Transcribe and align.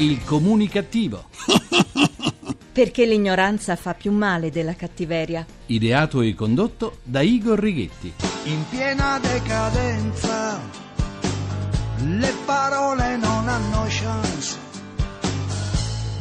Il 0.00 0.24
comunicativo. 0.24 1.24
Perché 2.72 3.04
l'ignoranza 3.04 3.76
fa 3.76 3.92
più 3.92 4.12
male 4.12 4.50
della 4.50 4.74
cattiveria. 4.74 5.44
Ideato 5.66 6.22
e 6.22 6.34
condotto 6.34 7.00
da 7.02 7.20
Igor 7.20 7.58
Righetti. 7.58 8.10
In 8.44 8.64
piena 8.70 9.18
decadenza, 9.18 10.58
le 11.98 12.32
parole 12.46 13.18
non 13.18 13.46
hanno 13.46 13.84
chance. 13.88 14.29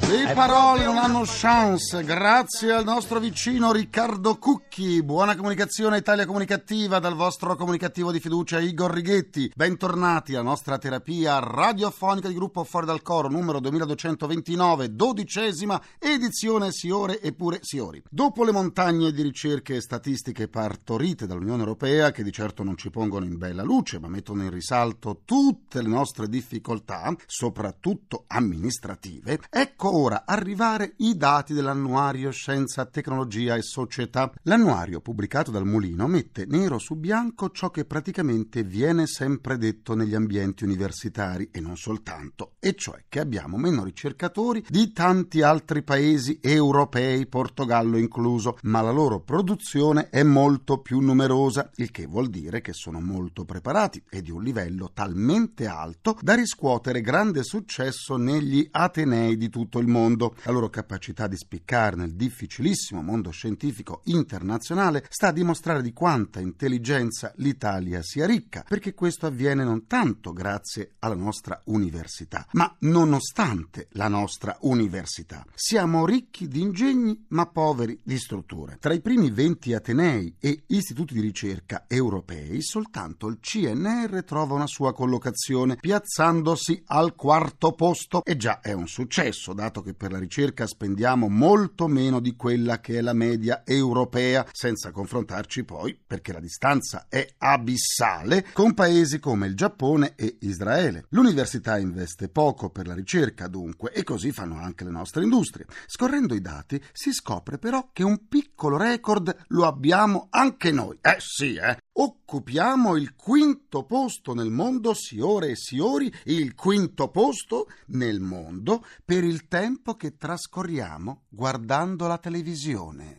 Le 0.09 0.33
parole 0.33 0.85
non 0.85 0.97
hanno 0.97 1.21
chance, 1.23 2.03
grazie 2.03 2.71
al 2.71 2.83
nostro 2.83 3.19
vicino 3.19 3.71
Riccardo 3.71 4.39
Cucchi. 4.39 5.03
Buona 5.03 5.35
comunicazione 5.35 5.99
Italia 5.99 6.25
Comunicativa 6.25 6.97
dal 6.97 7.13
vostro 7.13 7.55
comunicativo 7.55 8.11
di 8.11 8.19
fiducia 8.19 8.59
Igor 8.59 8.91
Righetti. 8.91 9.51
Bentornati 9.55 10.33
alla 10.33 10.49
nostra 10.49 10.79
terapia 10.79 11.37
radiofonica 11.37 12.27
di 12.27 12.33
gruppo 12.33 12.63
Fuori 12.63 12.87
dal 12.87 13.03
Coro, 13.03 13.29
numero 13.29 13.59
2229, 13.59 14.95
dodicesima 14.95 15.79
edizione 15.99 16.71
Siore 16.71 17.19
e 17.19 17.31
pure 17.33 17.59
Siori. 17.61 18.01
Dopo 18.09 18.43
le 18.43 18.51
montagne 18.51 19.11
di 19.11 19.21
ricerche 19.21 19.75
e 19.75 19.81
statistiche 19.81 20.47
partorite 20.47 21.27
dall'Unione 21.27 21.61
Europea, 21.61 22.09
che 22.09 22.23
di 22.23 22.31
certo 22.31 22.63
non 22.63 22.77
ci 22.77 22.89
pongono 22.89 23.25
in 23.25 23.37
bella 23.37 23.61
luce, 23.61 23.99
ma 23.99 24.07
mettono 24.07 24.41
in 24.41 24.49
risalto 24.49 25.21
tutte 25.23 25.83
le 25.83 25.87
nostre 25.87 26.27
difficoltà, 26.27 27.15
soprattutto 27.27 28.23
amministrative, 28.25 29.39
ecco 29.51 29.97
ora 29.99 30.23
arrivare 30.25 30.93
i 30.97 31.17
dati 31.17 31.53
dell'annuario 31.53 32.31
Scienza, 32.31 32.85
Tecnologia 32.85 33.55
e 33.55 33.61
Società. 33.61 34.31
L'annuario 34.43 35.01
pubblicato 35.01 35.51
dal 35.51 35.65
Mulino 35.65 36.07
mette 36.07 36.45
nero 36.47 36.77
su 36.79 36.95
bianco 36.95 37.51
ciò 37.51 37.69
che 37.69 37.83
praticamente 37.83 38.63
viene 38.63 39.07
sempre 39.07 39.57
detto 39.57 39.95
negli 39.95 40.15
ambienti 40.15 40.63
universitari 40.63 41.49
e 41.51 41.59
non 41.59 41.75
soltanto, 41.75 42.53
e 42.59 42.75
cioè 42.75 43.03
che 43.09 43.19
abbiamo 43.19 43.57
meno 43.57 43.83
ricercatori 43.83 44.65
di 44.69 44.93
tanti 44.93 45.41
altri 45.41 45.83
paesi 45.83 46.39
europei, 46.41 47.27
Portogallo 47.27 47.97
incluso, 47.97 48.57
ma 48.63 48.81
la 48.81 48.91
loro 48.91 49.19
produzione 49.19 50.09
è 50.09 50.23
molto 50.23 50.79
più 50.79 50.99
numerosa, 51.01 51.69
il 51.75 51.91
che 51.91 52.05
vuol 52.05 52.29
dire 52.29 52.61
che 52.61 52.71
sono 52.71 53.01
molto 53.01 53.43
preparati 53.43 54.01
e 54.09 54.21
di 54.21 54.31
un 54.31 54.43
livello 54.43 54.91
talmente 54.93 55.67
alto 55.67 56.17
da 56.21 56.35
riscuotere 56.35 57.01
grande 57.01 57.43
successo 57.43 58.15
negli 58.15 58.65
atenei 58.71 59.35
di 59.35 59.49
tutto 59.49 59.79
il 59.79 59.87
mondo. 59.89 60.35
La 60.43 60.51
loro 60.51 60.69
capacità 60.69 61.27
di 61.27 61.35
spiccare 61.35 61.95
nel 61.95 62.13
difficilissimo 62.15 63.01
mondo 63.01 63.31
scientifico 63.31 64.01
internazionale 64.05 65.05
sta 65.09 65.27
a 65.27 65.33
dimostrare 65.33 65.81
di 65.81 65.91
quanta 65.91 66.39
intelligenza 66.39 67.33
l'Italia 67.37 68.01
sia 68.01 68.25
ricca, 68.25 68.63
perché 68.67 68.93
questo 68.93 69.25
avviene 69.25 69.63
non 69.63 69.87
tanto 69.87 70.31
grazie 70.31 70.93
alla 70.99 71.15
nostra 71.15 71.61
università, 71.65 72.45
ma 72.51 72.73
nonostante 72.79 73.87
la 73.91 74.07
nostra 74.07 74.57
università. 74.61 75.45
Siamo 75.53 76.05
ricchi 76.05 76.47
di 76.47 76.61
ingegni, 76.61 77.25
ma 77.29 77.47
poveri 77.47 77.99
di 78.03 78.17
strutture. 78.17 78.77
Tra 78.79 78.93
i 78.93 79.01
primi 79.01 79.29
20 79.31 79.73
atenei 79.73 80.35
e 80.39 80.63
istituti 80.67 81.13
di 81.13 81.21
ricerca 81.21 81.85
europei, 81.87 82.61
soltanto 82.61 83.27
il 83.27 83.39
CNR 83.39 84.23
trova 84.23 84.55
una 84.55 84.67
sua 84.67 84.93
collocazione, 84.93 85.77
piazzandosi 85.77 86.83
al 86.87 87.15
quarto 87.15 87.73
posto. 87.73 88.23
E 88.23 88.37
già 88.37 88.59
è 88.61 88.73
un 88.73 88.87
successo, 88.87 89.53
dato 89.53 89.78
che 89.81 89.93
per 89.93 90.11
la 90.11 90.19
ricerca 90.19 90.67
spendiamo 90.67 91.27
molto 91.27 91.87
meno 91.87 92.19
di 92.19 92.35
quella 92.35 92.79
che 92.79 92.97
è 92.97 93.01
la 93.01 93.13
media 93.13 93.63
europea, 93.65 94.45
senza 94.51 94.91
confrontarci 94.91 95.63
poi, 95.63 95.97
perché 96.05 96.33
la 96.33 96.39
distanza 96.39 97.05
è 97.09 97.27
abissale, 97.37 98.45
con 98.53 98.73
paesi 98.73 99.19
come 99.19 99.47
il 99.47 99.55
Giappone 99.55 100.13
e 100.15 100.37
Israele. 100.41 101.05
L'università 101.09 101.77
investe 101.77 102.29
poco 102.29 102.69
per 102.69 102.87
la 102.87 102.93
ricerca, 102.93 103.47
dunque, 103.47 103.91
e 103.91 104.03
così 104.03 104.31
fanno 104.31 104.57
anche 104.59 104.83
le 104.83 104.91
nostre 104.91 105.23
industrie. 105.23 105.65
Scorrendo 105.87 106.33
i 106.33 106.41
dati 106.41 106.81
si 106.91 107.11
scopre 107.11 107.57
però 107.57 107.89
che 107.93 108.03
un 108.03 108.27
piccolo 108.27 108.77
record 108.77 109.35
lo 109.47 109.65
abbiamo 109.65 110.27
anche 110.29 110.71
noi. 110.71 110.97
Eh 111.01 111.17
sì, 111.19 111.55
eh. 111.55 111.77
Occupiamo 112.01 112.95
il 112.95 113.13
quinto 113.13 113.83
posto 113.83 114.33
nel 114.33 114.51
mondo, 114.51 114.93
siore 114.93 115.49
e 115.49 115.55
siori, 115.57 116.09
il 116.27 116.55
quinto 116.55 117.09
posto 117.09 117.67
nel 117.87 118.21
mondo 118.21 118.85
per 119.03 119.25
il 119.25 119.49
tempo 119.49 119.95
che 119.95 120.15
trascorriamo 120.15 121.23
guardando 121.27 122.07
la 122.07 122.17
televisione. 122.17 123.17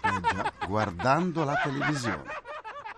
Eh 0.00 0.20
già, 0.32 0.52
guardando 0.64 1.42
la 1.42 1.60
televisione. 1.60 2.46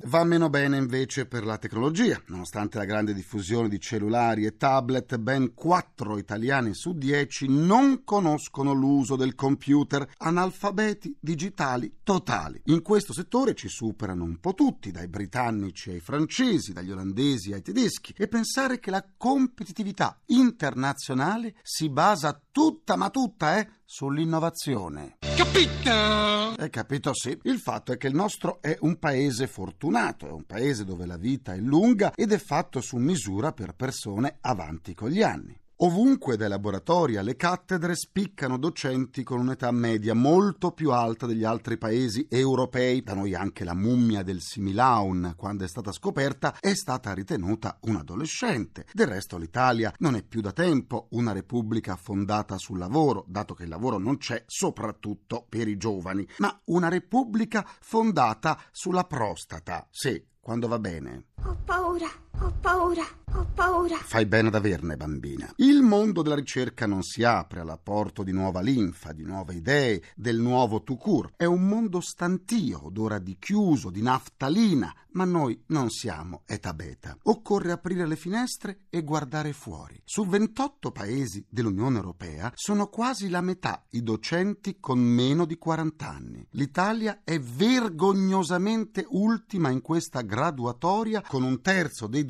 Va 0.05 0.25
meno 0.25 0.49
bene 0.49 0.79
invece 0.79 1.27
per 1.27 1.45
la 1.45 1.59
tecnologia. 1.59 2.19
Nonostante 2.29 2.79
la 2.79 2.87
grande 2.87 3.13
diffusione 3.13 3.69
di 3.69 3.79
cellulari 3.79 4.47
e 4.47 4.57
tablet, 4.57 5.19
ben 5.19 5.53
4 5.53 6.17
italiani 6.17 6.73
su 6.73 6.95
10 6.97 7.49
non 7.49 8.03
conoscono 8.03 8.73
l'uso 8.73 9.17
del 9.17 9.35
computer, 9.35 10.09
analfabeti 10.17 11.15
digitali 11.21 11.99
totali. 12.03 12.63
In 12.67 12.81
questo 12.81 13.13
settore 13.13 13.55
ci 13.55 13.69
superano 13.69 14.25
un 14.25 14.39
po' 14.39 14.55
tutti, 14.55 14.91
dai 14.91 15.07
britannici 15.07 15.91
ai 15.91 16.01
francesi, 16.01 16.73
dagli 16.73 16.93
olandesi 16.93 17.53
ai 17.53 17.61
tedeschi, 17.61 18.15
e 18.17 18.27
pensare 18.27 18.81
che 18.81 18.91
la 18.91 19.05
competitività 19.19 20.19
internazionale 20.27 21.57
si 21.63 21.91
basa 21.91 22.41
tutta 22.51 22.97
ma 22.97 23.11
tutta, 23.11 23.59
eh, 23.59 23.69
sull'innovazione. 23.91 25.17
Capito? 25.37 25.91
Hai 25.91 26.71
capito, 26.71 27.13
sì. 27.13 27.37
Il 27.43 27.59
fatto 27.59 27.91
è 27.91 27.97
che 27.97 28.07
il 28.07 28.15
nostro 28.15 28.63
è 28.63 28.79
un 28.83 29.01
paese 29.01 29.49
fortunato, 29.49 30.29
è 30.29 30.31
un 30.31 30.45
paese 30.45 30.85
dove 30.85 31.07
la 31.07 31.17
vita 31.17 31.55
è 31.55 31.59
lunga 31.59 32.13
ed 32.15 32.31
è 32.31 32.39
fatto 32.39 32.81
su 32.81 32.99
misura 32.99 33.51
per 33.51 33.75
persone 33.75 34.39
avanti 34.43 34.95
con 34.95 35.09
gli 35.09 35.23
anni. 35.23 35.60
Ovunque 35.83 36.37
dai 36.37 36.51
laboratori 36.51 37.17
alle 37.17 37.37
cattedre 37.37 37.95
spiccano 37.95 38.59
docenti 38.59 39.23
con 39.23 39.41
un'età 39.41 39.71
media 39.71 40.13
molto 40.13 40.73
più 40.73 40.91
alta 40.91 41.25
degli 41.25 41.43
altri 41.43 41.79
paesi 41.79 42.27
europei. 42.29 43.03
Da 43.03 43.15
noi 43.15 43.35
anche 43.35 43.65
la 43.65 43.75
mummia 43.75 44.23
del 44.23 44.43
Similaun, 44.43 45.33
quando 45.39 45.65
è 45.65 45.69
stata 45.69 45.91
scoperta, 45.91 46.59
è 46.61 46.75
stata 46.75 47.15
ritenuta 47.15 47.79
un 47.85 47.97
adolescente. 47.97 48.85
Del 48.93 49.07
resto 49.07 49.39
l'Italia 49.39 49.91
non 50.01 50.17
è 50.17 50.23
più 50.23 50.43
da 50.43 50.53
tempo 50.53 51.09
una 51.13 51.33
repubblica 51.33 51.97
fondata 51.97 52.59
sul 52.59 52.77
lavoro, 52.77 53.25
dato 53.27 53.55
che 53.55 53.63
il 53.63 53.71
lavoro 53.71 53.97
non 53.97 54.19
c'è 54.19 54.43
soprattutto 54.47 55.47
per 55.49 55.67
i 55.67 55.79
giovani, 55.79 56.29
ma 56.41 56.61
una 56.67 56.89
repubblica 56.89 57.67
fondata 57.81 58.61
sulla 58.71 59.05
prostata. 59.05 59.89
Sì, 59.91 60.23
quando 60.41 60.69
va 60.69 60.79
bene. 60.79 61.29
Ho 61.45 61.57
paura, 61.65 62.07
ho 62.43 62.55
paura, 62.61 63.05
ho 63.33 63.47
paura. 63.55 63.97
Fai 63.97 64.25
bene 64.27 64.49
ad 64.49 64.55
averne, 64.55 64.97
bambina. 64.97 65.53
Il 65.57 65.83
mondo 65.83 66.23
della 66.23 66.35
ricerca 66.35 66.87
non 66.87 67.03
si 67.03 67.23
apre 67.23 67.61
all'apporto 67.61 68.23
di 68.23 68.33
nuova 68.33 68.61
linfa, 68.61 69.13
di 69.13 69.25
nuove 69.25 69.55
idee, 69.55 70.03
del 70.17 70.39
nuovo 70.39 70.83
tucur. 70.83 71.33
È 71.37 71.45
un 71.45 71.67
mondo 71.67 72.01
stantio, 72.01 72.87
odora 72.87 73.19
di 73.19 73.37
chiuso, 73.39 73.91
di 73.91 74.01
naftalina, 74.03 74.95
ma 75.13 75.25
noi 75.25 75.61
non 75.67 75.91
siamo 75.91 76.43
eta 76.47 76.73
beta. 76.75 77.17
Occorre 77.25 77.73
aprire 77.73 78.07
le 78.07 78.17
finestre 78.17 78.83
e 78.91 79.03
guardare 79.03 79.53
fuori. 79.53 80.01
Su 80.05 80.25
28 80.25 80.91
paesi 80.91 81.45
dell'Unione 81.49 81.97
Europea 81.97 82.53
sono 82.55 82.89
quasi 82.89 83.29
la 83.29 83.41
metà 83.41 83.85
i 83.91 84.03
docenti 84.03 84.79
con 84.79 84.99
meno 84.99 85.45
di 85.45 85.57
40 85.57 86.09
anni. 86.09 86.47
L'Italia 86.51 87.21
è 87.25 87.39
vergognosamente 87.39 89.05
ultima 89.09 89.71
in 89.71 89.81
questa 89.81 90.23
graduatoria 90.23 91.23
con 91.27 91.43
un 91.43 91.61
terzo 91.61 92.07
dei 92.07 92.25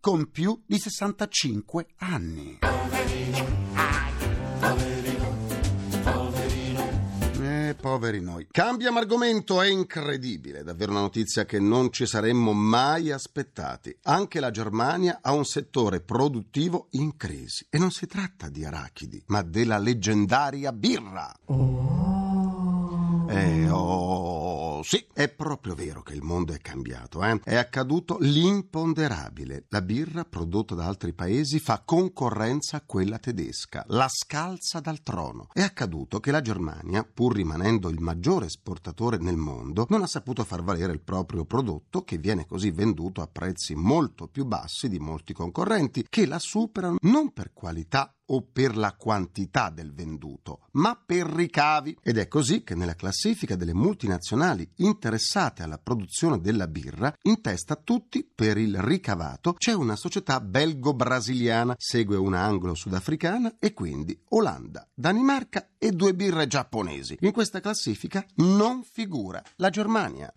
con 0.00 0.30
più 0.30 0.62
di 0.64 0.78
65 0.78 1.86
anni. 1.98 2.58
Eh, 7.42 7.74
poveri 7.74 8.20
noi. 8.20 8.46
Cambiamo 8.50 8.98
argomento, 8.98 9.60
è 9.60 9.68
incredibile, 9.68 10.62
davvero 10.62 10.92
una 10.92 11.00
notizia 11.00 11.44
che 11.44 11.60
non 11.60 11.92
ci 11.92 12.06
saremmo 12.06 12.52
mai 12.52 13.10
aspettati. 13.10 13.94
Anche 14.04 14.40
la 14.40 14.50
Germania 14.50 15.18
ha 15.20 15.32
un 15.32 15.44
settore 15.44 16.00
produttivo 16.00 16.88
in 16.92 17.16
crisi 17.16 17.66
e 17.68 17.78
non 17.78 17.90
si 17.90 18.06
tratta 18.06 18.48
di 18.48 18.64
arachidi, 18.64 19.22
ma 19.26 19.42
della 19.42 19.78
leggendaria 19.78 20.72
birra. 20.72 21.32
Eh, 23.28 23.68
oh, 23.68 24.69
sì, 24.82 25.04
è 25.12 25.28
proprio 25.28 25.74
vero 25.74 26.02
che 26.02 26.14
il 26.14 26.22
mondo 26.22 26.52
è 26.52 26.58
cambiato. 26.58 27.22
Eh? 27.24 27.40
È 27.42 27.56
accaduto 27.56 28.18
l'imponderabile. 28.20 29.64
La 29.68 29.82
birra 29.82 30.24
prodotta 30.24 30.74
da 30.74 30.86
altri 30.86 31.12
paesi 31.12 31.58
fa 31.58 31.82
concorrenza 31.84 32.78
a 32.78 32.82
quella 32.84 33.18
tedesca, 33.18 33.84
la 33.88 34.08
scalza 34.08 34.80
dal 34.80 35.02
trono. 35.02 35.48
È 35.52 35.62
accaduto 35.62 36.20
che 36.20 36.30
la 36.30 36.40
Germania, 36.40 37.04
pur 37.04 37.34
rimanendo 37.34 37.88
il 37.88 38.00
maggiore 38.00 38.46
esportatore 38.46 39.18
nel 39.18 39.36
mondo, 39.36 39.86
non 39.88 40.02
ha 40.02 40.06
saputo 40.06 40.44
far 40.44 40.62
valere 40.62 40.92
il 40.92 41.00
proprio 41.00 41.44
prodotto, 41.44 42.02
che 42.02 42.18
viene 42.18 42.46
così 42.46 42.70
venduto 42.70 43.22
a 43.22 43.28
prezzi 43.30 43.74
molto 43.74 44.26
più 44.26 44.44
bassi 44.44 44.88
di 44.88 44.98
molti 44.98 45.32
concorrenti, 45.32 46.06
che 46.08 46.26
la 46.26 46.38
superano 46.38 46.96
non 47.02 47.32
per 47.32 47.52
qualità 47.52 48.14
o 48.32 48.42
per 48.42 48.76
la 48.76 48.94
quantità 48.94 49.70
del 49.70 49.92
venduto, 49.92 50.60
ma 50.72 51.00
per 51.04 51.26
ricavi. 51.26 51.98
Ed 52.02 52.18
è 52.18 52.28
così 52.28 52.62
che 52.62 52.74
nella 52.74 52.94
classifica 52.94 53.56
delle 53.56 53.74
multinazionali 53.74 54.69
interessate 54.76 55.62
alla 55.62 55.78
produzione 55.78 56.40
della 56.40 56.66
birra, 56.66 57.12
in 57.22 57.40
testa 57.40 57.74
a 57.74 57.80
tutti, 57.82 58.28
per 58.32 58.58
il 58.58 58.80
ricavato, 58.80 59.54
c'è 59.54 59.72
una 59.72 59.96
società 59.96 60.40
belgo-brasiliana, 60.40 61.74
segue 61.76 62.16
una 62.16 62.42
anglo-sudafricana 62.42 63.56
e 63.58 63.72
quindi 63.72 64.18
Olanda, 64.30 64.86
Danimarca 64.94 65.70
e 65.78 65.90
due 65.92 66.14
birre 66.14 66.46
giapponesi. 66.46 67.16
In 67.20 67.32
questa 67.32 67.60
classifica 67.60 68.24
non 68.36 68.82
figura 68.82 69.42
la 69.56 69.70
Germania. 69.70 70.32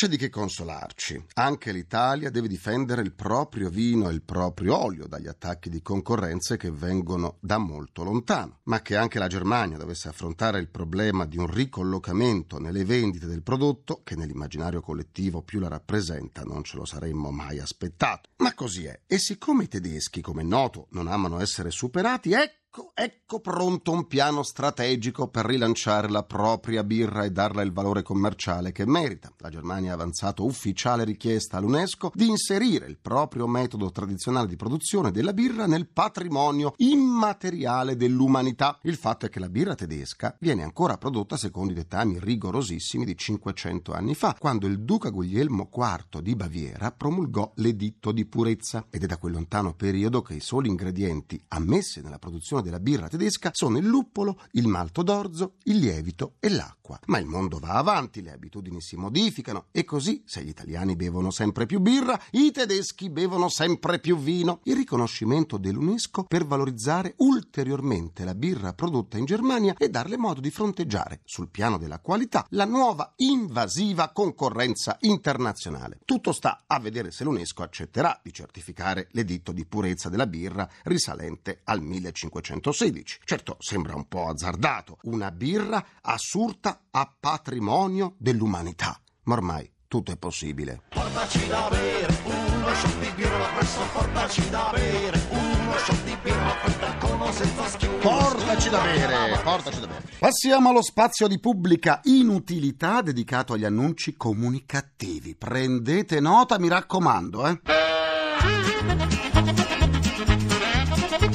C'è 0.00 0.08
di 0.08 0.16
che 0.16 0.30
consolarci. 0.30 1.22
Anche 1.34 1.72
l'Italia 1.72 2.30
deve 2.30 2.48
difendere 2.48 3.02
il 3.02 3.12
proprio 3.12 3.68
vino 3.68 4.08
e 4.08 4.14
il 4.14 4.22
proprio 4.22 4.78
olio 4.78 5.06
dagli 5.06 5.26
attacchi 5.26 5.68
di 5.68 5.82
concorrenze 5.82 6.56
che 6.56 6.70
vengono 6.70 7.36
da 7.40 7.58
molto 7.58 8.02
lontano. 8.02 8.60
Ma 8.62 8.80
che 8.80 8.96
anche 8.96 9.18
la 9.18 9.26
Germania 9.26 9.76
dovesse 9.76 10.08
affrontare 10.08 10.58
il 10.58 10.70
problema 10.70 11.26
di 11.26 11.36
un 11.36 11.48
ricollocamento 11.48 12.58
nelle 12.58 12.86
vendite 12.86 13.26
del 13.26 13.42
prodotto, 13.42 14.00
che 14.02 14.16
nell'immaginario 14.16 14.80
collettivo 14.80 15.42
più 15.42 15.60
la 15.60 15.68
rappresenta, 15.68 16.44
non 16.44 16.64
ce 16.64 16.78
lo 16.78 16.86
saremmo 16.86 17.30
mai 17.30 17.58
aspettato. 17.58 18.30
Ma 18.36 18.54
così 18.54 18.86
è. 18.86 19.02
E 19.06 19.18
siccome 19.18 19.64
i 19.64 19.68
tedeschi, 19.68 20.22
come 20.22 20.40
è 20.40 20.46
noto, 20.46 20.86
non 20.92 21.08
amano 21.08 21.40
essere 21.40 21.70
superati, 21.70 22.32
ecco 22.32 22.59
Ecco, 22.72 22.92
ecco 22.94 23.40
pronto 23.40 23.90
un 23.90 24.06
piano 24.06 24.44
strategico 24.44 25.26
per 25.26 25.44
rilanciare 25.44 26.08
la 26.08 26.22
propria 26.22 26.84
birra 26.84 27.24
e 27.24 27.32
darle 27.32 27.64
il 27.64 27.72
valore 27.72 28.02
commerciale 28.02 28.70
che 28.70 28.86
merita. 28.86 29.32
La 29.38 29.48
Germania 29.48 29.90
ha 29.90 29.94
avanzato 29.94 30.44
ufficiale 30.44 31.02
richiesta 31.02 31.56
all'UNESCO 31.56 32.12
di 32.14 32.28
inserire 32.28 32.86
il 32.86 32.98
proprio 32.98 33.48
metodo 33.48 33.90
tradizionale 33.90 34.46
di 34.46 34.54
produzione 34.54 35.10
della 35.10 35.32
birra 35.32 35.66
nel 35.66 35.88
patrimonio 35.88 36.74
immateriale 36.76 37.96
dell'umanità. 37.96 38.78
Il 38.82 38.94
fatto 38.94 39.26
è 39.26 39.30
che 39.30 39.40
la 39.40 39.48
birra 39.48 39.74
tedesca 39.74 40.36
viene 40.38 40.62
ancora 40.62 40.96
prodotta 40.96 41.36
secondo 41.36 41.72
i 41.72 41.74
dettami 41.74 42.20
rigorosissimi 42.20 43.04
di 43.04 43.16
500 43.16 43.92
anni 43.92 44.14
fa, 44.14 44.36
quando 44.38 44.68
il 44.68 44.78
duca 44.82 45.10
Guglielmo 45.10 45.68
IV 45.74 46.20
di 46.20 46.36
Baviera 46.36 46.92
promulgò 46.92 47.50
l'editto 47.56 48.12
di 48.12 48.26
purezza 48.26 48.86
ed 48.90 49.02
è 49.02 49.06
da 49.06 49.18
quel 49.18 49.32
lontano 49.32 49.74
periodo 49.74 50.22
che 50.22 50.34
i 50.34 50.40
soli 50.40 50.68
ingredienti 50.68 51.42
ammessi 51.48 52.00
nella 52.00 52.20
produzione 52.20 52.58
produzione 52.60 52.62
della 52.62 52.80
birra 52.80 53.08
tedesca 53.08 53.50
sono 53.52 53.78
il 53.78 53.86
luppolo, 53.86 54.40
il 54.52 54.66
malto 54.66 55.02
d'orzo, 55.02 55.54
il 55.64 55.78
lievito 55.78 56.34
e 56.38 56.48
l'acqua. 56.48 56.98
Ma 57.06 57.18
il 57.18 57.26
mondo 57.26 57.58
va 57.58 57.74
avanti, 57.74 58.22
le 58.22 58.32
abitudini 58.32 58.80
si 58.80 58.96
modificano 58.96 59.66
e 59.70 59.84
così, 59.84 60.22
se 60.26 60.42
gli 60.42 60.48
italiani 60.48 60.96
bevono 60.96 61.30
sempre 61.30 61.66
più 61.66 61.80
birra, 61.80 62.20
i 62.32 62.50
tedeschi 62.50 63.10
bevono 63.10 63.48
sempre 63.48 63.98
più 63.98 64.18
vino. 64.18 64.60
Il 64.64 64.76
riconoscimento 64.76 65.56
dell'UNESCO 65.56 66.24
per 66.24 66.46
valorizzare 66.46 67.14
ulteriormente 67.18 68.24
la 68.24 68.34
birra 68.34 68.72
prodotta 68.72 69.18
in 69.18 69.24
Germania 69.24 69.74
e 69.76 69.88
darle 69.88 70.16
modo 70.16 70.40
di 70.40 70.50
fronteggiare, 70.50 71.20
sul 71.24 71.48
piano 71.48 71.78
della 71.78 72.00
qualità, 72.00 72.46
la 72.50 72.64
nuova 72.64 73.12
invasiva 73.16 74.10
concorrenza 74.12 74.96
internazionale. 75.00 76.00
Tutto 76.04 76.32
sta 76.32 76.64
a 76.66 76.78
vedere 76.80 77.10
se 77.10 77.24
l'UNESCO 77.24 77.62
accetterà 77.62 78.18
di 78.22 78.32
certificare 78.32 79.08
l'editto 79.12 79.52
di 79.52 79.64
purezza 79.64 80.08
della 80.08 80.26
birra 80.26 80.68
risalente 80.84 81.60
al 81.64 81.80
1500. 81.80 82.49
1916. 82.50 83.20
Certo, 83.24 83.56
sembra 83.60 83.94
un 83.94 84.06
po' 84.08 84.28
azzardato, 84.28 84.98
una 85.02 85.30
birra 85.30 85.84
assurta 86.02 86.82
a 86.90 87.12
patrimonio 87.18 88.14
dell'umanità, 88.18 89.00
ma 89.24 89.34
ormai 89.34 89.70
tutto 89.86 90.12
è 90.12 90.16
possibile. 90.16 90.82
Portaci 90.88 91.46
da 91.46 91.68
bere, 91.68 92.18
uno 92.24 92.74
shot 92.74 92.98
di 92.98 93.10
birra 93.14 93.46
presso, 93.56 93.80
portaci 93.92 94.50
da 94.50 94.70
bere, 94.72 95.20
uno 95.30 95.72
shot 95.78 96.04
di 96.04 96.16
birra 96.22 96.54
con 96.98 97.32
senza 97.32 97.66
schiuma. 97.68 97.98
Portaci 97.98 98.68
da 98.68 98.80
bere, 98.80 99.40
portaci 99.42 99.80
da 99.80 99.86
bere. 99.86 100.02
Passiamo 100.18 100.68
allo 100.70 100.82
spazio 100.82 101.26
di 101.26 101.38
pubblica 101.38 102.00
inutilità 102.04 103.02
dedicato 103.02 103.54
agli 103.54 103.64
annunci 103.64 104.16
comunicativi. 104.16 105.34
Prendete 105.34 106.20
nota, 106.20 106.58
mi 106.58 106.68
raccomando, 106.68 107.46
eh. 107.46 107.60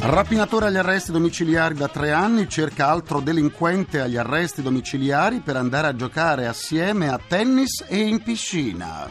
Rapinatore 0.08 0.68
agli 0.68 0.78
arresti 0.78 1.12
domiciliari 1.12 1.74
da 1.74 1.88
tre 1.88 2.12
anni 2.12 2.48
cerca 2.48 2.90
altro 2.90 3.22
delinquente 3.22 4.02
agli 4.02 4.18
arresti 4.18 4.62
domiciliari 4.62 5.40
per 5.40 5.56
andare 5.56 5.88
a 5.88 5.96
giocare 5.96 6.46
assieme 6.46 7.10
a 7.10 7.20
tennis 7.28 7.84
e 7.88 8.02
in 8.02 8.22
piscina. 8.22 9.10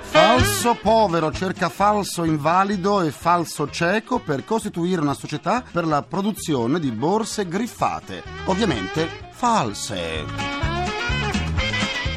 Falso 0.00 0.78
povero 0.80 1.30
cerca 1.30 1.68
falso 1.68 2.24
invalido 2.24 3.02
e 3.02 3.10
falso 3.10 3.68
cieco 3.68 4.18
per 4.18 4.46
costituire 4.46 5.02
una 5.02 5.12
società 5.12 5.62
per 5.70 5.86
la 5.86 6.00
produzione 6.00 6.80
di 6.80 6.90
borse 6.90 7.46
griffate, 7.46 8.22
ovviamente 8.46 9.06
false. 9.32 10.63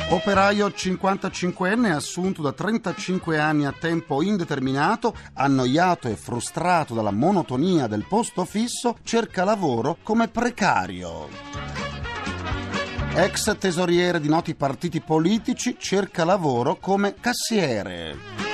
Operaio 0.10 0.68
55enne 0.68 1.92
assunto 1.92 2.42
da 2.42 2.54
35 2.54 3.38
anni 3.40 3.66
a 3.66 3.74
tempo 3.78 4.22
indeterminato, 4.22 5.14
annoiato 5.34 6.08
e 6.08 6.16
frustrato 6.16 6.94
dalla 6.94 7.12
monotonia 7.12 7.88
del 7.88 8.06
posto 8.08 8.46
fisso, 8.46 8.96
cerca 9.04 9.44
lavoro 9.44 9.98
come 10.04 10.30
precario. 10.30 11.28
Ex 13.16 13.58
tesoriere 13.58 14.22
di 14.22 14.30
noti 14.30 14.56
partiti 14.56 15.02
politici 15.02 15.76
cerca 15.78 16.24
lavoro 16.24 16.78
come 16.78 17.16
cassiere. 17.20 18.47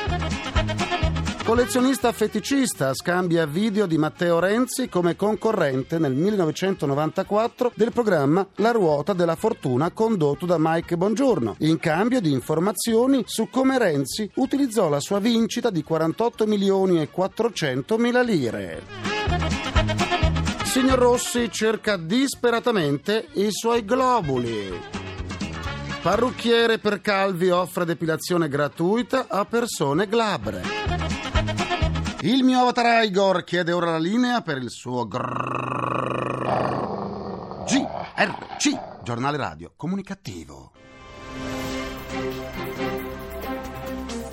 Collezionista 1.43 2.13
feticista 2.13 2.93
scambia 2.93 3.45
video 3.45 3.85
di 3.85 3.97
Matteo 3.97 4.39
Renzi 4.39 4.87
come 4.87 5.17
concorrente 5.17 5.99
nel 5.99 6.13
1994 6.13 7.73
del 7.75 7.91
programma 7.91 8.47
La 8.55 8.71
ruota 8.71 9.11
della 9.11 9.35
fortuna 9.35 9.91
condotto 9.91 10.45
da 10.45 10.55
Mike 10.57 10.95
Bongiorno, 10.95 11.55
in 11.59 11.79
cambio 11.79 12.21
di 12.21 12.31
informazioni 12.31 13.23
su 13.27 13.49
come 13.49 13.77
Renzi 13.77 14.31
utilizzò 14.35 14.87
la 14.87 15.01
sua 15.01 15.19
vincita 15.19 15.69
di 15.69 15.83
48 15.83 16.47
milioni 16.47 17.01
e 17.01 17.09
400 17.09 17.97
mila 17.97 18.21
lire. 18.21 18.83
Signor 20.63 20.97
Rossi 20.97 21.51
cerca 21.51 21.97
disperatamente 21.97 23.27
i 23.33 23.49
suoi 23.51 23.83
globuli. 23.83 24.71
Parrucchiere 26.01 26.79
per 26.79 27.01
calvi 27.01 27.49
offre 27.49 27.85
depilazione 27.85 28.47
gratuita 28.47 29.27
a 29.27 29.45
persone 29.45 30.07
glabre. 30.07 31.02
Il 32.25 32.41
mio 32.45 32.59
avatar 32.61 33.03
Igor 33.03 33.43
chiede 33.43 33.73
ora 33.73 33.91
la 33.91 33.97
linea 33.99 34.39
per 34.39 34.55
il 34.55 34.69
suo. 34.69 35.05
GRC, 37.65 39.03
giornale 39.03 39.35
radio 39.35 39.73
comunicativo. 39.75 40.71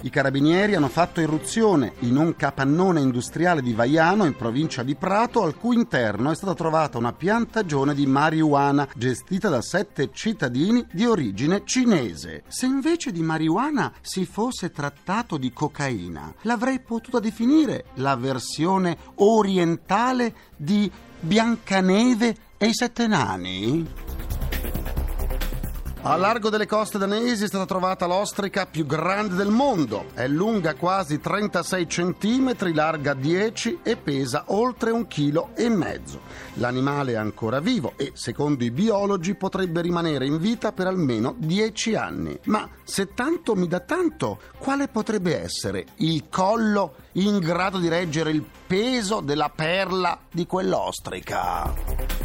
I 0.03 0.09
carabinieri 0.09 0.75
hanno 0.75 0.89
fatto 0.89 1.21
irruzione 1.21 1.93
in 2.01 2.17
un 2.17 2.35
capannone 2.35 3.01
industriale 3.01 3.61
di 3.61 3.75
Vaiano 3.75 4.25
in 4.25 4.35
provincia 4.35 4.83
di 4.83 4.95
Prato 4.95 5.43
al 5.43 5.57
cui 5.57 5.77
interno 5.77 6.31
è 6.31 6.35
stata 6.35 6.55
trovata 6.55 6.97
una 6.97 7.13
piantagione 7.13 7.95
di 7.95 8.07
marijuana 8.07 8.89
gestita 8.97 9.51
da 9.51 9.61
sette 9.61 10.11
cittadini 10.11 10.87
di 10.91 11.05
origine 11.05 11.63
cinese. 11.65 12.45
Se 12.49 12.65
invece 12.65 13.13
di 13.13 13.21
marijuana 13.21 13.93
si 14.01 14.25
fosse 14.25 14.71
trattato 14.71 15.37
di 15.37 15.53
cocaina, 15.53 16.33
l'avrei 16.43 16.81
potuta 16.81 17.21
definire 17.21 17.85
la 17.97 18.17
versione 18.17 18.97
orientale 19.17 20.35
di 20.57 20.91
Biancaneve 21.21 22.37
e 22.57 22.69
i 22.69 22.73
sette 22.75 23.07
nani? 23.07 24.20
A 26.03 26.17
largo 26.17 26.49
delle 26.49 26.65
coste 26.65 26.97
danesi 26.97 27.45
è 27.45 27.47
stata 27.47 27.67
trovata 27.67 28.07
l'ostrica 28.07 28.65
più 28.65 28.87
grande 28.87 29.35
del 29.35 29.51
mondo. 29.51 30.07
È 30.15 30.27
lunga 30.27 30.75
quasi 30.75 31.21
36 31.21 31.87
cm, 31.87 32.73
larga 32.73 33.13
10 33.13 33.81
e 33.83 33.97
pesa 33.99 34.45
oltre 34.47 34.93
un 34.93 35.07
chilo 35.07 35.51
e 35.55 35.69
mezzo. 35.69 36.23
L'animale 36.55 37.13
è 37.13 37.17
ancora 37.17 37.61
vivo 37.61 37.93
e, 37.97 38.13
secondo 38.15 38.65
i 38.65 38.71
biologi, 38.71 39.35
potrebbe 39.35 39.83
rimanere 39.83 40.25
in 40.25 40.39
vita 40.39 40.73
per 40.73 40.87
almeno 40.87 41.35
10 41.37 41.95
anni. 41.95 42.39
Ma 42.45 42.67
se 42.83 43.13
tanto 43.13 43.55
mi 43.55 43.69
dà 43.69 43.81
tanto, 43.81 44.41
quale 44.57 44.89
potrebbe 44.89 45.39
essere 45.39 45.85
il 45.97 46.31
collo 46.31 46.95
in 47.13 47.41
grado 47.41 47.77
di 47.77 47.89
reggere 47.89 48.31
il 48.31 48.43
peso 48.67 49.21
della 49.21 49.51
perla 49.55 50.19
di 50.31 50.47
quell'ostrica? 50.47 52.20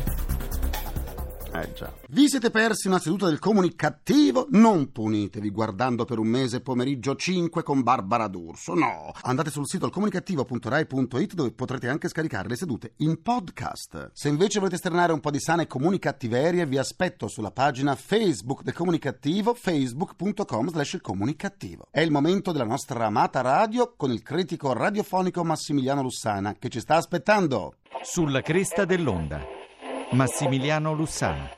Eh 1.61 1.73
già. 1.73 1.93
Vi 2.09 2.27
siete 2.27 2.51
persi 2.51 2.87
una 2.87 2.99
seduta 2.99 3.27
del 3.27 3.39
comunicativo? 3.39 4.47
Non 4.51 4.91
punitevi 4.91 5.49
guardando 5.51 6.03
per 6.03 6.19
un 6.19 6.27
mese 6.27 6.59
pomeriggio 6.59 7.15
5 7.15 7.63
con 7.63 7.81
Barbara 7.81 8.27
D'Urso. 8.27 8.73
No, 8.73 9.13
andate 9.21 9.49
sul 9.49 9.67
sito 9.67 9.85
alcomunicativo.rai.it 9.85 11.33
dove 11.33 11.51
potrete 11.51 11.87
anche 11.87 12.09
scaricare 12.09 12.49
le 12.49 12.55
sedute 12.55 12.93
in 12.97 13.21
podcast. 13.21 14.11
Se 14.13 14.27
invece 14.27 14.59
volete 14.59 14.75
esternare 14.75 15.13
un 15.13 15.21
po' 15.21 15.31
di 15.31 15.39
sane 15.39 15.67
comunicattiverie, 15.67 16.65
vi 16.65 16.77
aspetto 16.77 17.27
sulla 17.27 17.51
pagina 17.51 17.95
Facebook 17.95 18.61
del 18.61 18.73
comunicativo 18.73 19.53
facebook.com 19.53 20.69
slash 20.69 20.99
comunicativo. 21.01 21.87
È 21.89 22.01
il 22.01 22.11
momento 22.11 22.51
della 22.51 22.65
nostra 22.65 23.05
amata 23.05 23.41
radio 23.41 23.93
con 23.95 24.11
il 24.11 24.21
critico 24.21 24.73
radiofonico 24.73 25.43
Massimiliano 25.43 26.01
Lussana 26.01 26.55
che 26.59 26.69
ci 26.69 26.81
sta 26.81 26.95
aspettando. 26.95 27.75
Sulla 28.03 28.41
cresta 28.41 28.83
dell'onda. 28.85 29.64
Massimiliano 30.11 30.93
Lussana. 30.93 31.49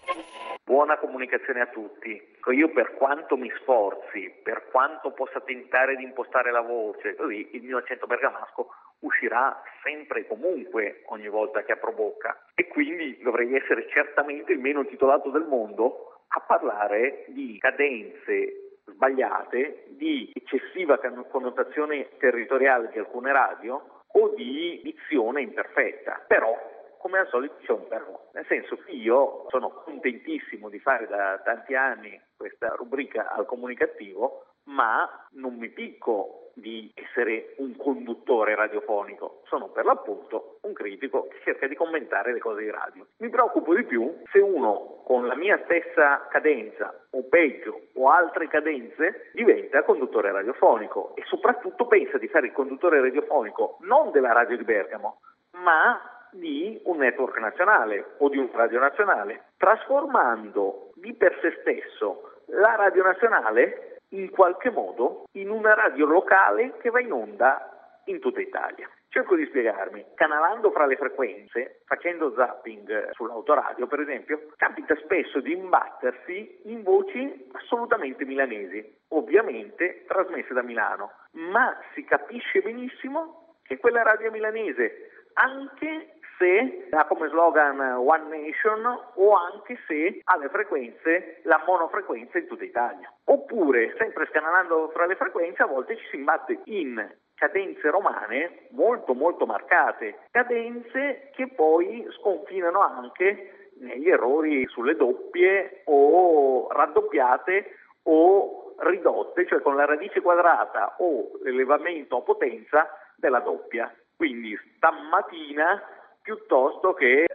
Buona 0.64 0.98
comunicazione 0.98 1.62
a 1.62 1.68
tutti. 1.68 2.36
Io 2.52 2.70
per 2.70 2.96
quanto 2.96 3.36
mi 3.36 3.52
sforzi, 3.60 4.34
per 4.42 4.68
quanto 4.72 5.12
possa 5.12 5.42
tentare 5.42 5.96
di 5.98 6.04
impostare 6.04 6.52
la 6.52 6.62
voce, 6.62 7.16
così 7.16 7.50
il 7.52 7.64
mio 7.64 7.78
accento 7.78 8.08
bergamasco 8.08 8.70
uscirà 9.00 9.62
sempre 9.84 10.22
e 10.22 10.28
comunque 10.28 11.04
ogni 11.08 11.28
volta 11.28 11.64
che 11.64 11.74
apro 11.74 11.92
bocca 11.92 12.46
e 12.56 12.68
quindi 12.68 13.20
dovrei 13.22 13.54
essere 13.54 13.88
certamente 13.90 14.54
il 14.54 14.60
meno 14.60 14.86
titolato 14.86 15.30
del 15.30 15.46
mondo 15.46 16.24
a 16.30 16.40
parlare 16.40 17.26
di 17.28 17.58
cadenze 17.60 18.80
sbagliate, 18.86 19.88
di 19.90 20.32
eccessiva 20.34 20.98
connotazione 21.30 22.08
territoriale 22.18 22.90
di 22.92 23.00
alcune 23.00 23.32
radio 23.34 24.04
o 24.08 24.34
di 24.36 24.80
dizione 24.84 25.42
imperfetta. 25.42 26.24
Però 26.26 26.56
come 27.00 27.20
al 27.20 27.28
solito 27.28 27.56
c'è 27.64 27.72
un 27.72 27.88
però, 27.88 28.30
nel 28.34 28.46
senso 28.48 28.78
che 28.78 28.92
io 28.92 29.46
sono 29.50 29.70
contentissimo 29.70 30.70
di 30.70 30.80
fare 30.80 31.08
da 31.08 31.40
tanti 31.44 31.76
anni 31.76 32.20
questa 32.36 32.70
rubrica 32.76 33.32
al 33.32 33.46
comunicativo, 33.46 34.46
ma 34.66 35.28
non 35.32 35.56
mi 35.56 35.70
picco 35.70 36.52
di 36.58 36.92
essere 36.96 37.54
un 37.58 37.76
conduttore 37.78 38.56
radiofonico, 38.56 39.42
sono 39.46 39.70
per 39.70 39.86
l'appunto 39.86 40.58
un 40.64 40.74
critico 40.74 41.28
che 41.28 41.38
cerca 41.44 41.68
di 41.68 41.76
commentare 41.76 42.34
le 42.34 42.40
cose 42.40 42.62
di 42.62 42.72
radio. 42.72 43.06
Mi 43.18 43.30
preoccupo 43.30 43.76
di 43.76 43.84
più 43.84 44.24
se 44.32 44.40
uno 44.40 45.04
con 45.06 45.28
la 45.28 45.36
mia 45.36 45.62
stessa 45.66 46.26
cadenza 46.30 46.94
o 47.12 47.24
peggio 47.30 47.90
o 47.94 48.10
altre 48.10 48.48
cadenze 48.48 49.30
diventa 49.34 49.84
conduttore 49.84 50.32
radiofonico. 50.32 51.16
E 51.16 51.24
soprattutto 51.26 51.86
pensa 51.86 52.18
di 52.18 52.28
fare 52.28 52.48
il 52.48 52.54
conduttore 52.54 53.02
radiofonico 53.02 53.78
non 53.82 54.12
della 54.12 54.34
radio 54.34 54.58
di 54.58 54.64
Bergamo, 54.64 55.22
ma 55.64 56.17
di 56.38 56.80
un 56.86 56.98
network 56.98 57.38
nazionale 57.40 58.16
o 58.18 58.30
di 58.30 58.38
un 58.38 58.50
radio 58.54 58.80
nazionale, 58.80 59.52
trasformando 59.58 60.92
di 60.96 61.14
per 61.14 61.38
sé 61.42 61.58
stesso 61.62 62.42
la 62.48 62.76
radio 62.76 63.04
nazionale 63.04 64.02
in 64.10 64.30
qualche 64.30 64.70
modo 64.70 65.26
in 65.34 65.50
una 65.50 65.74
radio 65.74 66.06
locale 66.06 66.78
che 66.80 66.90
va 66.90 67.02
in 67.02 67.12
onda 67.12 68.02
in 68.06 68.20
tutta 68.20 68.40
Italia. 68.40 68.90
Cerco 69.10 69.36
di 69.36 69.46
spiegarmi. 69.46 70.06
Canalando 70.16 70.70
fra 70.72 70.86
le 70.86 70.96
frequenze, 70.96 71.82
facendo 71.86 72.34
zapping 72.36 73.12
sull'autoradio, 73.12 73.88
per 73.88 74.02
esempio, 74.02 74.52
capita 74.58 74.96
spesso 74.98 75.40
di 75.40 75.54
imbattersi 75.54 76.62
in 76.66 76.84
voci 76.84 77.50
assolutamente 77.54 78.26
milanesi, 78.26 78.96
ovviamente 79.10 80.04
trasmesse 80.08 80.54
da 80.54 80.62
Milano, 80.62 81.12
ma 81.32 81.78
si 81.94 82.04
capisce 82.04 82.62
benissimo 82.62 83.56
che 83.64 83.78
quella 83.78 84.04
radio 84.04 84.30
milanese, 84.30 85.10
anche 85.34 86.17
se 86.38 86.88
ha 86.92 87.06
come 87.06 87.30
slogan 87.30 87.80
One 87.80 88.28
Nation 88.30 88.86
o 89.16 89.36
anche 89.36 89.78
se 89.88 90.22
ha 90.24 90.38
le 90.38 90.50
frequenze, 90.50 91.42
la 91.44 91.62
monofrequenza 91.66 92.38
in 92.38 92.48
tutta 92.48 92.64
Italia. 92.64 93.12
Oppure, 93.26 93.96
sempre 93.98 94.28
scanalando 94.28 94.90
fra 94.94 95.06
le 95.06 95.16
frequenze, 95.16 95.64
a 95.64 95.68
volte 95.68 95.98
ci 95.98 96.06
si 96.10 96.16
imbatte 96.18 96.60
in 96.66 97.16
cadenze 97.36 97.90
romane 97.90 98.68
molto 98.72 99.14
molto 99.14 99.46
marcate, 99.46 100.20
cadenze 100.32 101.30
che 101.34 101.48
poi 101.50 102.08
sconfinano 102.20 102.80
anche 102.82 103.72
negli 103.80 104.10
errori 104.10 104.66
sulle 104.68 104.96
doppie 104.96 105.84
o 105.86 106.68
raddoppiate 106.72 107.78
o 108.04 108.74
ridotte, 108.80 109.46
cioè 109.48 109.62
con 109.62 109.76
la 109.76 109.86
radice 109.86 110.22
quadrata 110.22 110.96
o 111.00 111.32
l'elevamento 111.44 112.18
a 112.18 112.22
potenza 112.22 112.90
della 113.16 113.40
doppia. 113.40 113.94
Quindi 114.16 114.58
stamattina 114.78 115.80
piuttosto 116.28 116.94
che 116.94 117.24
eh, 117.24 117.28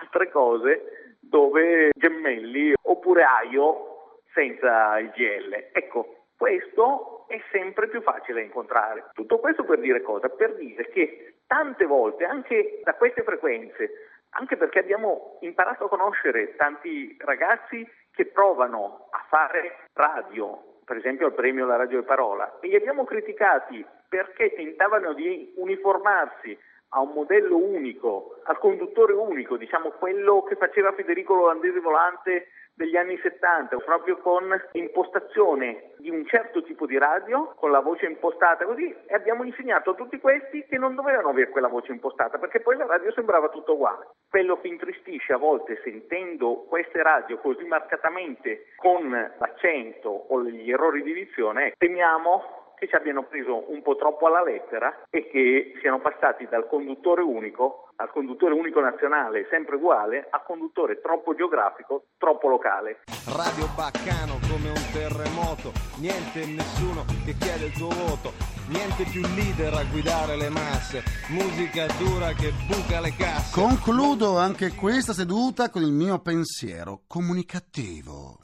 altre 0.00 0.30
cose 0.30 1.16
dove 1.20 1.90
gemelli 1.92 2.72
oppure 2.84 3.22
aio 3.22 4.22
senza 4.32 4.98
il 4.98 5.10
GL. 5.10 5.68
Ecco, 5.72 6.24
questo 6.38 7.26
è 7.28 7.38
sempre 7.52 7.88
più 7.88 8.00
facile 8.00 8.40
da 8.40 8.46
incontrare. 8.46 9.10
Tutto 9.12 9.38
questo 9.40 9.64
per 9.64 9.78
dire 9.80 10.00
cosa? 10.00 10.30
Per 10.30 10.54
dire 10.54 10.88
che 10.88 11.34
tante 11.46 11.84
volte, 11.84 12.24
anche 12.24 12.80
da 12.82 12.94
queste 12.94 13.22
frequenze, 13.24 13.90
anche 14.30 14.56
perché 14.56 14.78
abbiamo 14.78 15.36
imparato 15.40 15.84
a 15.84 15.88
conoscere 15.90 16.56
tanti 16.56 17.14
ragazzi 17.20 17.86
che 18.10 18.24
provano 18.24 19.08
a 19.10 19.22
fare 19.28 19.80
radio, 19.92 20.78
per 20.86 20.96
esempio 20.96 21.26
al 21.26 21.34
premio 21.34 21.66
La 21.66 21.76
Radio 21.76 21.98
e 21.98 22.04
Parola, 22.04 22.58
e 22.60 22.68
li 22.68 22.76
abbiamo 22.76 23.04
criticati 23.04 23.84
perché 24.08 24.54
tentavano 24.54 25.12
di 25.12 25.52
uniformarsi 25.56 26.58
a 26.90 27.00
un 27.00 27.12
modello 27.14 27.56
unico, 27.56 28.36
al 28.44 28.58
conduttore 28.58 29.12
unico, 29.12 29.56
diciamo 29.56 29.90
quello 29.90 30.42
che 30.42 30.56
faceva 30.56 30.92
Federico 30.92 31.40
Olandese 31.40 31.80
Volante 31.80 32.48
degli 32.80 32.96
anni 32.96 33.18
70, 33.18 33.76
proprio 33.76 34.16
con 34.16 34.58
impostazione 34.72 35.92
di 35.98 36.08
un 36.08 36.24
certo 36.26 36.62
tipo 36.62 36.86
di 36.86 36.96
radio, 36.96 37.52
con 37.56 37.70
la 37.70 37.80
voce 37.80 38.06
impostata 38.06 38.64
così, 38.64 38.94
e 39.06 39.14
abbiamo 39.14 39.44
insegnato 39.44 39.90
a 39.90 39.94
tutti 39.94 40.18
questi 40.18 40.64
che 40.64 40.78
non 40.78 40.94
dovevano 40.94 41.28
avere 41.28 41.50
quella 41.50 41.68
voce 41.68 41.92
impostata, 41.92 42.38
perché 42.38 42.60
poi 42.60 42.78
la 42.78 42.86
radio 42.86 43.12
sembrava 43.12 43.50
tutto 43.50 43.74
uguale. 43.74 44.08
Quello 44.30 44.58
che 44.60 44.68
intristisce 44.68 45.34
a 45.34 45.36
volte 45.36 45.78
sentendo 45.84 46.64
queste 46.68 47.02
radio 47.02 47.36
così 47.38 47.64
marcatamente 47.64 48.68
con 48.76 49.10
l'accento 49.10 50.08
o 50.08 50.42
gli 50.42 50.70
errori 50.70 51.02
di 51.02 51.12
dizione, 51.12 51.74
temiamo 51.76 52.59
che 52.80 52.88
ci 52.88 52.94
abbiano 52.94 53.24
preso 53.24 53.70
un 53.70 53.82
po' 53.82 53.94
troppo 53.94 54.26
alla 54.26 54.42
lettera 54.42 55.02
e 55.10 55.28
che 55.28 55.74
siano 55.82 56.00
passati 56.00 56.48
dal 56.48 56.66
conduttore 56.66 57.20
unico 57.20 57.90
al 58.00 58.10
conduttore 58.10 58.54
unico 58.54 58.80
nazionale 58.80 59.46
sempre 59.50 59.76
uguale 59.76 60.26
a 60.30 60.40
conduttore 60.40 61.02
troppo 61.02 61.34
geografico, 61.34 62.06
troppo 62.16 62.48
locale. 62.48 63.00
Radio 63.26 63.68
baccano 63.76 64.40
come 64.48 64.70
un 64.70 64.84
terremoto, 64.90 65.72
niente 66.00 66.40
e 66.40 66.46
nessuno 66.46 67.04
che 67.26 67.36
chiede 67.36 67.66
il 67.66 67.72
tuo 67.72 67.90
voto, 67.90 68.32
niente 68.72 69.04
più 69.04 69.20
leader 69.20 69.74
a 69.74 69.84
guidare 69.84 70.36
le 70.36 70.48
masse, 70.48 71.04
musica 71.28 71.84
dura 72.00 72.32
che 72.32 72.50
buca 72.66 73.00
le 73.00 73.12
casse. 73.12 73.60
Concludo 73.60 74.38
anche 74.38 74.72
questa 74.74 75.12
seduta 75.12 75.68
con 75.68 75.82
il 75.82 75.92
mio 75.92 76.18
pensiero 76.20 77.02
comunicativo. 77.06 78.40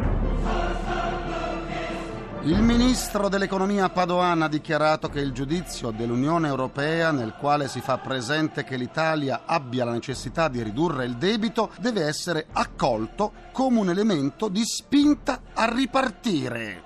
Il 2.46 2.62
ministro 2.62 3.28
dell'economia 3.28 3.88
Padoan 3.88 4.42
ha 4.42 4.48
dichiarato 4.48 5.08
che 5.08 5.18
il 5.18 5.32
giudizio 5.32 5.90
dell'Unione 5.90 6.46
Europea 6.46 7.10
nel 7.10 7.34
quale 7.34 7.66
si 7.66 7.80
fa 7.80 7.98
presente 7.98 8.62
che 8.62 8.76
l'Italia 8.76 9.42
abbia 9.46 9.84
la 9.84 9.90
necessità 9.90 10.46
di 10.46 10.62
ridurre 10.62 11.06
il 11.06 11.16
debito 11.16 11.72
deve 11.80 12.04
essere 12.04 12.46
accolto 12.52 13.32
come 13.50 13.80
un 13.80 13.90
elemento 13.90 14.46
di 14.46 14.64
spinta 14.64 15.40
a 15.54 15.74
ripartire. 15.74 16.84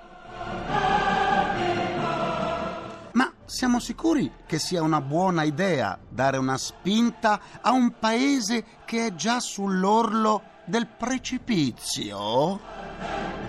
Ma 3.12 3.30
siamo 3.44 3.80
sicuri 3.80 4.32
che 4.46 4.58
sia 4.58 4.82
una 4.82 5.02
buona 5.02 5.42
idea 5.42 5.98
dare 6.08 6.38
una 6.38 6.56
spinta 6.56 7.38
a 7.60 7.72
un 7.72 7.98
paese 7.98 8.64
che 8.86 9.08
è 9.08 9.14
già 9.14 9.40
sull'orlo 9.40 10.40
del 10.64 10.86
precipizio? 10.86 13.39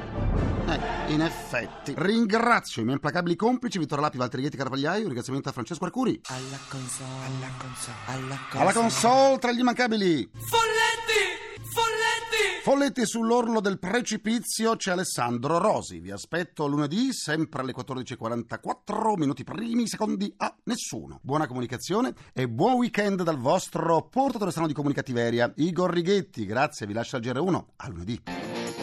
Eh, 0.72 1.12
in 1.12 1.22
effetti. 1.22 1.94
Ringrazio 1.98 2.82
i 2.82 2.86
miei 2.86 2.96
implacabili 2.96 3.36
complici 3.36 3.78
Vittorio 3.78 4.06
Lapi, 4.06 4.18
Valtrighetti 4.18 4.56
Carpagliaio. 4.56 5.00
Un 5.00 5.06
ringraziamento 5.08 5.50
a 5.50 5.51
Francesco 5.51 5.84
Arcuri. 5.84 6.22
Alla 6.28 6.58
console, 6.70 7.10
alla 7.25 7.51
console, 7.58 7.98
alla 8.06 8.40
console. 8.50 8.62
Alla 8.62 8.74
console 8.74 9.38
tra 9.40 9.51
gli 9.51 9.60
immancabili. 9.60 10.32
Folletti! 10.34 11.60
Folletti! 11.74 12.62
Folletti 12.63 13.06
sull'orlo 13.06 13.60
del 13.60 13.80
precipizio 13.80 14.78
c'è 14.78 14.92
Alessandro 14.92 15.58
Rosi. 15.58 16.00
Vi 16.00 16.12
aspetto 16.12 16.68
lunedì, 16.68 17.12
sempre 17.12 17.63
alle 17.63 17.74
14.44, 17.74 19.18
minuti 19.18 19.44
primi, 19.44 19.88
secondi 19.88 20.34
a 20.38 20.56
nessuno. 20.63 21.20
Buona 21.22 21.48
comunicazione 21.48 22.13
e 22.34 22.48
buon 22.48 22.75
weekend 22.75 23.24
dal 23.24 23.38
vostro 23.38 24.08
portatore 24.10 24.51
strano 24.51 24.68
di 24.70 24.74
comunicativeria, 24.74 25.51
Igor 25.58 25.92
Righetti. 25.92 26.46
Grazie, 26.46 26.86
vi 26.86 26.94
lascio 26.94 27.18
al 27.18 27.24
GR1. 27.24 27.63
A 27.75 27.90
lunedì. 27.90 28.22